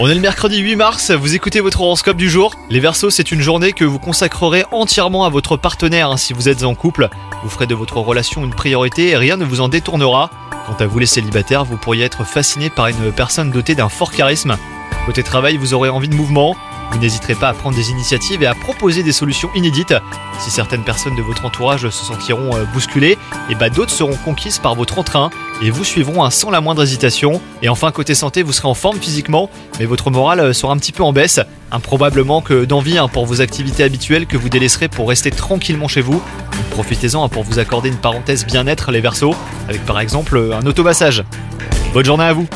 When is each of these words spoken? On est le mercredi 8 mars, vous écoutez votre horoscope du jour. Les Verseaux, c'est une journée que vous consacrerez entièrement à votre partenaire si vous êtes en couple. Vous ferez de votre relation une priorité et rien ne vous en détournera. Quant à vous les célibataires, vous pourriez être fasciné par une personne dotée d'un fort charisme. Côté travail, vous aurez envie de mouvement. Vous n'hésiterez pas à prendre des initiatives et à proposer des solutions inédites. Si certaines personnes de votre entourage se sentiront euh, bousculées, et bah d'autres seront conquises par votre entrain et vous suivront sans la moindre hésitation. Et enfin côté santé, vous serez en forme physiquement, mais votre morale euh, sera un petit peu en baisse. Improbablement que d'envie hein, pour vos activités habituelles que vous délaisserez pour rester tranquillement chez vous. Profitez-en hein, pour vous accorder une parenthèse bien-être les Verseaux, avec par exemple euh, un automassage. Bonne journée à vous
On 0.00 0.08
est 0.08 0.14
le 0.14 0.22
mercredi 0.22 0.56
8 0.56 0.76
mars, 0.76 1.10
vous 1.10 1.34
écoutez 1.34 1.60
votre 1.60 1.82
horoscope 1.82 2.16
du 2.16 2.30
jour. 2.30 2.54
Les 2.70 2.80
Verseaux, 2.80 3.10
c'est 3.10 3.30
une 3.30 3.42
journée 3.42 3.74
que 3.74 3.84
vous 3.84 3.98
consacrerez 3.98 4.64
entièrement 4.72 5.26
à 5.26 5.28
votre 5.28 5.58
partenaire 5.58 6.18
si 6.18 6.32
vous 6.32 6.48
êtes 6.48 6.64
en 6.64 6.74
couple. 6.74 7.10
Vous 7.42 7.50
ferez 7.50 7.66
de 7.66 7.74
votre 7.74 7.98
relation 7.98 8.42
une 8.42 8.54
priorité 8.54 9.10
et 9.10 9.18
rien 9.18 9.36
ne 9.36 9.44
vous 9.44 9.60
en 9.60 9.68
détournera. 9.68 10.30
Quant 10.66 10.82
à 10.82 10.86
vous 10.86 10.98
les 10.98 11.04
célibataires, 11.04 11.66
vous 11.66 11.76
pourriez 11.76 12.04
être 12.04 12.24
fasciné 12.24 12.70
par 12.70 12.86
une 12.86 13.12
personne 13.12 13.50
dotée 13.50 13.74
d'un 13.74 13.90
fort 13.90 14.12
charisme. 14.12 14.56
Côté 15.04 15.22
travail, 15.22 15.58
vous 15.58 15.74
aurez 15.74 15.90
envie 15.90 16.08
de 16.08 16.14
mouvement. 16.14 16.56
Vous 16.90 16.98
n'hésiterez 16.98 17.34
pas 17.34 17.48
à 17.48 17.54
prendre 17.54 17.76
des 17.76 17.90
initiatives 17.90 18.42
et 18.42 18.46
à 18.46 18.54
proposer 18.54 19.02
des 19.02 19.12
solutions 19.12 19.50
inédites. 19.54 19.94
Si 20.40 20.50
certaines 20.50 20.84
personnes 20.84 21.16
de 21.16 21.22
votre 21.22 21.44
entourage 21.44 21.88
se 21.88 22.04
sentiront 22.04 22.56
euh, 22.56 22.64
bousculées, 22.72 23.18
et 23.50 23.54
bah 23.54 23.70
d'autres 23.70 23.90
seront 23.90 24.16
conquises 24.24 24.58
par 24.58 24.74
votre 24.74 24.98
entrain 24.98 25.30
et 25.62 25.70
vous 25.70 25.84
suivront 25.84 26.28
sans 26.30 26.50
la 26.50 26.60
moindre 26.60 26.82
hésitation. 26.82 27.40
Et 27.62 27.68
enfin 27.68 27.90
côté 27.90 28.14
santé, 28.14 28.42
vous 28.42 28.52
serez 28.52 28.68
en 28.68 28.74
forme 28.74 28.98
physiquement, 28.98 29.50
mais 29.78 29.84
votre 29.84 30.10
morale 30.10 30.40
euh, 30.40 30.52
sera 30.52 30.72
un 30.72 30.78
petit 30.78 30.92
peu 30.92 31.02
en 31.02 31.12
baisse. 31.12 31.40
Improbablement 31.70 32.40
que 32.40 32.64
d'envie 32.64 32.98
hein, 32.98 33.08
pour 33.08 33.26
vos 33.26 33.40
activités 33.40 33.82
habituelles 33.82 34.26
que 34.26 34.36
vous 34.36 34.48
délaisserez 34.48 34.88
pour 34.88 35.08
rester 35.08 35.30
tranquillement 35.30 35.88
chez 35.88 36.00
vous. 36.00 36.22
Profitez-en 36.70 37.24
hein, 37.24 37.28
pour 37.28 37.42
vous 37.42 37.58
accorder 37.58 37.88
une 37.88 37.96
parenthèse 37.96 38.46
bien-être 38.46 38.90
les 38.90 39.00
Verseaux, 39.00 39.34
avec 39.68 39.84
par 39.84 40.00
exemple 40.00 40.36
euh, 40.36 40.58
un 40.58 40.66
automassage. 40.66 41.24
Bonne 41.92 42.04
journée 42.04 42.24
à 42.24 42.32
vous 42.32 42.46